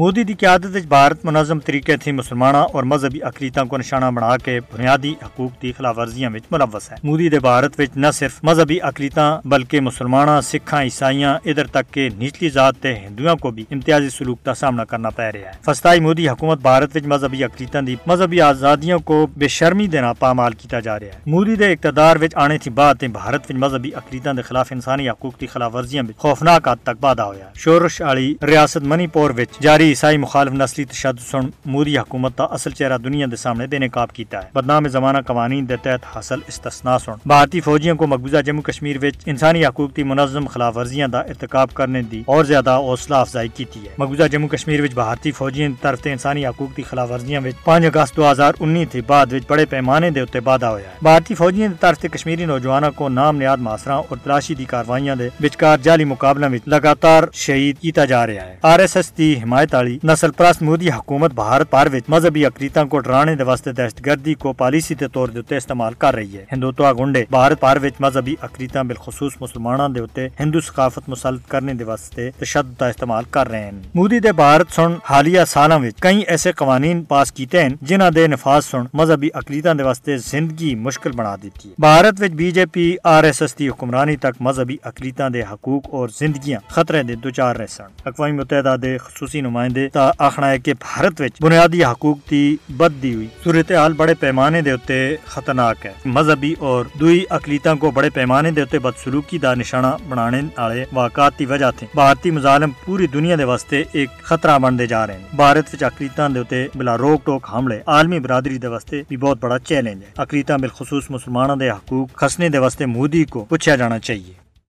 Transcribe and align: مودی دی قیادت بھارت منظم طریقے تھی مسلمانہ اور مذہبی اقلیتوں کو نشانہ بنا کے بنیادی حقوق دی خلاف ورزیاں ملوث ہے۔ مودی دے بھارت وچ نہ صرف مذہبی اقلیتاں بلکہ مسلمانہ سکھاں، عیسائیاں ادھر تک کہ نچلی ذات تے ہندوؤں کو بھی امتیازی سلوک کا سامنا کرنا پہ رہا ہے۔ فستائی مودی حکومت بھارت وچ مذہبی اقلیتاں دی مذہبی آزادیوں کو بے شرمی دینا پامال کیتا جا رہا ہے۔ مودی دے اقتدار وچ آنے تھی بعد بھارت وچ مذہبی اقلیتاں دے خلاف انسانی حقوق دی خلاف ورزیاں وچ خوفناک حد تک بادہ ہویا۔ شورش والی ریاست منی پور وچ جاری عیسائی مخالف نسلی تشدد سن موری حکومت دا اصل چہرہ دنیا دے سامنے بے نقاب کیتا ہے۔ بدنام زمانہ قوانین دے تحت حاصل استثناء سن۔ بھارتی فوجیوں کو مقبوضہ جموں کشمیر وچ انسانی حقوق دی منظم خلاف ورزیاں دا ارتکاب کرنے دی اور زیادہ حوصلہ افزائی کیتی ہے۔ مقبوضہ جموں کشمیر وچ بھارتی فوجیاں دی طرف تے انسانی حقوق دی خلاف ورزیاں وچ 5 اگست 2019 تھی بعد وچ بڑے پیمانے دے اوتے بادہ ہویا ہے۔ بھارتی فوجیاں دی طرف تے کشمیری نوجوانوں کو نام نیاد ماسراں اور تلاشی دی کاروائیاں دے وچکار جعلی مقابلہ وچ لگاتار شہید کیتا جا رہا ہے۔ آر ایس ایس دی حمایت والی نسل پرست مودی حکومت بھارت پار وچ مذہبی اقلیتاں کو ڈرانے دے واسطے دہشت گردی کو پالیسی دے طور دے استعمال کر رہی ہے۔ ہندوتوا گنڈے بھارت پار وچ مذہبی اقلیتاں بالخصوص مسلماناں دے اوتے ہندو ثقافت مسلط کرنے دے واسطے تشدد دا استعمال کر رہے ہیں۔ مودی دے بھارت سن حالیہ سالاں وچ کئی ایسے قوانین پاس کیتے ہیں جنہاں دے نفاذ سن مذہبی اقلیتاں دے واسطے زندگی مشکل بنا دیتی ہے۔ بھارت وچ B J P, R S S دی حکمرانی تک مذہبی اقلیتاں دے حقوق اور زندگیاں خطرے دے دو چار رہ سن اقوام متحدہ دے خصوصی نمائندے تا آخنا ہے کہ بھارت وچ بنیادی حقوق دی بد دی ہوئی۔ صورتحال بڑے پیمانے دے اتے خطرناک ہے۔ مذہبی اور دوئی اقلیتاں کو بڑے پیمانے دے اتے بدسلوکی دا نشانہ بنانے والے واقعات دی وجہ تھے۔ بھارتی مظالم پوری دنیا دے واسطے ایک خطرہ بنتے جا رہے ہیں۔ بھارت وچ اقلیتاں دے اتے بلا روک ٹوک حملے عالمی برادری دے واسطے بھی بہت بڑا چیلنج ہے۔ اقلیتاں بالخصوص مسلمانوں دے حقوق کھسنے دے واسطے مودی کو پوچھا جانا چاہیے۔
مودی 0.00 0.22
دی 0.24 0.34
قیادت 0.34 0.76
بھارت 0.88 1.24
منظم 1.24 1.58
طریقے 1.60 1.96
تھی 1.96 2.12
مسلمانہ 2.12 2.56
اور 2.56 2.82
مذہبی 2.82 3.22
اقلیتوں 3.22 3.64
کو 3.64 3.76
نشانہ 3.76 4.04
بنا 4.04 4.36
کے 4.36 4.58
بنیادی 4.72 5.14
حقوق 5.22 5.62
دی 5.62 5.72
خلاف 5.78 5.98
ورزیاں 5.98 6.30
ملوث 6.30 6.90
ہے۔ 6.90 6.96
مودی 7.04 7.28
دے 7.28 7.38
بھارت 7.38 7.80
وچ 7.80 7.96
نہ 7.96 8.06
صرف 8.14 8.38
مذہبی 8.42 8.80
اقلیتاں 8.82 9.40
بلکہ 9.44 9.80
مسلمانہ 9.80 10.40
سکھاں، 10.42 10.82
عیسائیاں 10.82 11.34
ادھر 11.44 11.66
تک 11.66 11.92
کہ 11.94 12.08
نچلی 12.18 12.48
ذات 12.48 12.76
تے 12.80 12.94
ہندوؤں 12.94 13.36
کو 13.36 13.50
بھی 13.50 13.64
امتیازی 13.70 14.08
سلوک 14.10 14.44
کا 14.44 14.54
سامنا 14.54 14.84
کرنا 14.84 15.10
پہ 15.10 15.22
رہا 15.22 15.48
ہے۔ 15.48 15.52
فستائی 15.64 16.00
مودی 16.00 16.28
حکومت 16.28 16.62
بھارت 16.62 16.96
وچ 16.96 17.06
مذہبی 17.06 17.44
اقلیتاں 17.44 17.82
دی 17.82 17.96
مذہبی 18.06 18.40
آزادیوں 18.40 18.98
کو 18.98 19.26
بے 19.36 19.48
شرمی 19.48 19.86
دینا 19.86 20.12
پامال 20.12 20.52
کیتا 20.52 20.80
جا 20.80 20.98
رہا 21.00 21.06
ہے۔ 21.06 21.20
مودی 21.26 21.56
دے 21.56 21.72
اقتدار 21.72 22.16
وچ 22.22 22.36
آنے 22.36 22.58
تھی 22.58 22.70
بعد 22.70 23.04
بھارت 23.12 23.50
وچ 23.50 23.56
مذہبی 23.56 23.94
اقلیتاں 23.96 24.34
دے 24.34 24.42
خلاف 24.42 24.72
انسانی 24.72 25.10
حقوق 25.10 25.40
دی 25.40 25.46
خلاف 25.46 25.74
ورزیاں 25.74 26.04
وچ 26.08 26.16
خوفناک 26.16 26.68
حد 26.68 26.82
تک 26.82 27.00
بادہ 27.00 27.22
ہویا۔ 27.22 27.48
شورش 27.54 28.00
والی 28.00 28.34
ریاست 28.42 28.82
منی 28.82 29.06
پور 29.06 29.30
وچ 29.30 29.60
جاری 29.60 29.88
عیسائی 29.90 30.16
مخالف 30.16 30.52
نسلی 30.52 30.84
تشدد 30.84 31.20
سن 31.30 31.48
موری 31.64 31.96
حکومت 31.98 32.38
دا 32.38 32.44
اصل 32.44 32.70
چہرہ 32.70 32.98
دنیا 32.98 33.26
دے 33.30 33.36
سامنے 33.36 33.66
بے 33.66 33.78
نقاب 33.78 34.12
کیتا 34.12 34.42
ہے۔ 34.42 34.48
بدنام 34.54 34.88
زمانہ 34.88 35.18
قوانین 35.26 35.68
دے 35.68 35.76
تحت 35.76 36.04
حاصل 36.16 36.40
استثناء 36.48 36.96
سن۔ 36.98 37.12
بھارتی 37.26 37.60
فوجیوں 37.60 37.96
کو 37.96 38.06
مقبوضہ 38.06 38.42
جموں 38.46 38.62
کشمیر 38.62 38.96
وچ 39.02 39.14
انسانی 39.26 39.66
حقوق 39.66 39.96
دی 39.96 40.02
منظم 40.02 40.46
خلاف 40.46 40.76
ورزیاں 40.76 41.08
دا 41.08 41.20
ارتکاب 41.20 41.74
کرنے 41.74 42.02
دی 42.02 42.22
اور 42.26 42.44
زیادہ 42.44 42.70
حوصلہ 42.70 43.16
افزائی 43.16 43.48
کیتی 43.56 43.80
ہے۔ 43.80 43.94
مقبوضہ 43.98 44.28
جموں 44.32 44.48
کشمیر 44.48 44.80
وچ 44.80 44.94
بھارتی 44.94 45.32
فوجیاں 45.32 45.68
دی 45.68 45.74
طرف 45.80 46.02
تے 46.02 46.12
انسانی 46.12 46.46
حقوق 46.46 46.76
دی 46.76 46.82
خلاف 46.82 47.10
ورزیاں 47.10 47.40
وچ 47.44 47.64
5 47.64 47.86
اگست 47.86 48.16
2019 48.16 48.84
تھی 48.90 49.00
بعد 49.06 49.32
وچ 49.32 49.42
بڑے 49.48 49.64
پیمانے 49.70 50.10
دے 50.10 50.20
اوتے 50.20 50.40
بادہ 50.40 50.66
ہویا 50.66 50.88
ہے۔ 50.90 50.96
بھارتی 51.02 51.34
فوجیاں 51.34 51.68
دی 51.68 51.74
طرف 51.80 51.98
تے 51.98 52.08
کشمیری 52.08 52.44
نوجوانوں 52.44 52.90
کو 52.96 53.08
نام 53.08 53.36
نیاد 53.36 53.58
ماسراں 53.58 53.98
اور 53.98 54.16
تلاشی 54.24 54.54
دی 54.54 54.64
کاروائیاں 54.64 55.16
دے 55.16 55.28
وچکار 55.42 55.78
جعلی 55.82 56.04
مقابلہ 56.04 56.46
وچ 56.52 56.68
لگاتار 56.68 57.24
شہید 57.32 57.78
کیتا 57.80 58.04
جا 58.04 58.26
رہا 58.26 58.46
ہے۔ 58.46 58.56
آر 58.62 58.78
ایس 58.78 58.96
ایس 58.96 59.12
دی 59.18 59.34
حمایت 59.42 59.69
والی 59.74 59.98
نسل 60.04 60.30
پرست 60.30 60.62
مودی 60.62 60.90
حکومت 60.90 61.32
بھارت 61.34 61.70
پار 61.70 61.86
وچ 61.92 62.08
مذہبی 62.08 62.44
اقلیتاں 62.46 62.84
کو 62.84 62.98
ڈرانے 62.98 63.34
دے 63.34 63.42
واسطے 63.42 63.72
دہشت 63.72 64.04
گردی 64.06 64.34
کو 64.34 64.52
پالیسی 64.52 64.94
دے 64.94 65.08
طور 65.08 65.28
دے 65.28 65.56
استعمال 65.56 65.94
کر 65.98 66.14
رہی 66.14 66.36
ہے۔ 66.36 66.44
ہندوتوا 66.52 66.92
گنڈے 66.92 67.24
بھارت 67.30 67.60
پار 67.60 67.76
وچ 67.82 68.00
مذہبی 68.00 68.34
اقلیتاں 68.42 68.84
بالخصوص 68.84 69.32
مسلماناں 69.40 69.88
دے 69.88 70.00
اوتے 70.00 70.28
ہندو 70.40 70.60
ثقافت 70.60 71.08
مسلط 71.08 71.48
کرنے 71.48 71.74
دے 71.74 71.84
واسطے 71.84 72.30
تشدد 72.38 72.80
دا 72.80 72.88
استعمال 72.88 73.24
کر 73.30 73.48
رہے 73.48 73.64
ہیں۔ 73.64 73.70
مودی 73.94 74.18
دے 74.20 74.32
بھارت 74.32 74.72
سن 74.72 74.94
حالیہ 75.04 75.44
سالاں 75.48 75.78
وچ 75.78 76.00
کئی 76.00 76.20
ایسے 76.20 76.52
قوانین 76.52 77.02
پاس 77.04 77.32
کیتے 77.32 77.62
ہیں 77.62 77.68
جنہاں 77.82 78.10
دے 78.10 78.26
نفاذ 78.26 78.64
سن 78.64 78.84
مذہبی 78.94 79.28
اقلیتاں 79.34 79.74
دے 79.74 79.82
واسطے 79.82 80.16
زندگی 80.16 80.74
مشکل 80.74 81.12
بنا 81.12 81.36
دیتی 81.42 81.68
ہے۔ 81.68 81.74
بھارت 81.78 82.20
وچ 82.20 82.30
B 82.30 82.50
J 82.50 82.66
P, 82.66 82.96
R 83.04 83.24
S 83.24 83.42
S 83.42 83.58
دی 83.58 83.68
حکمرانی 83.68 84.16
تک 84.16 84.40
مذہبی 84.40 84.76
اقلیتاں 84.84 85.30
دے 85.30 85.42
حقوق 85.42 85.88
اور 85.90 86.08
زندگیاں 86.18 86.60
خطرے 86.68 87.02
دے 87.02 87.14
دو 87.14 87.30
چار 87.30 87.56
رہ 87.56 87.66
سن 87.66 88.00
اقوام 88.04 88.36
متحدہ 88.36 88.76
دے 88.82 88.96
خصوصی 88.98 89.40
نمائندے 89.40 89.58
تا 89.92 90.10
آخنا 90.18 90.50
ہے 90.50 90.58
کہ 90.58 90.74
بھارت 90.74 91.20
وچ 91.20 91.32
بنیادی 91.40 91.84
حقوق 91.84 92.30
دی 92.30 92.56
بد 92.68 93.02
دی 93.02 93.14
ہوئی۔ 93.14 93.26
صورتحال 93.44 93.92
بڑے 93.92 94.14
پیمانے 94.14 94.62
دے 94.62 94.70
اتے 94.70 95.16
خطرناک 95.24 95.86
ہے۔ 95.86 95.92
مذہبی 96.04 96.54
اور 96.58 96.84
دوئی 97.00 97.24
اقلیتاں 97.30 97.74
کو 97.74 97.90
بڑے 97.90 98.10
پیمانے 98.10 98.50
دے 98.50 98.60
اتے 98.60 98.78
بدسلوکی 98.78 99.38
دا 99.38 99.54
نشانہ 99.54 99.86
بنانے 100.08 100.40
والے 100.58 100.84
واقعات 100.92 101.38
دی 101.38 101.46
وجہ 101.46 101.70
تھے۔ 101.78 101.86
بھارتی 101.94 102.30
مظالم 102.30 102.70
پوری 102.84 103.06
دنیا 103.06 103.36
دے 103.38 103.44
واسطے 103.44 103.84
ایک 103.92 104.08
خطرہ 104.22 104.58
بنتے 104.58 104.86
جا 104.86 105.06
رہے 105.06 105.14
ہیں۔ 105.14 105.36
بھارت 105.36 105.74
وچ 105.74 105.82
اقلیتاں 105.82 106.28
دے 106.28 106.40
اتے 106.40 106.66
بلا 106.74 106.98
روک 106.98 107.26
ٹوک 107.26 107.46
حملے 107.52 107.80
عالمی 107.86 108.18
برادری 108.18 108.58
دے 108.58 108.66
واسطے 108.66 109.02
بھی 109.08 109.16
بہت 109.16 109.38
بڑا 109.40 109.58
چیلنج 109.58 110.02
ہے۔ 110.02 110.10
اقلیتاں 110.16 110.58
بالخصوص 110.58 111.10
مسلمانوں 111.10 111.56
دے 111.56 111.70
حقوق 111.70 112.12
کھسنے 112.14 112.48
دے 112.48 112.58
واسطے 112.58 112.86
مودی 112.86 113.24
کو 113.24 113.44
پوچھا 113.44 113.76
جانا 113.76 113.98
چاہیے۔ 113.98 114.49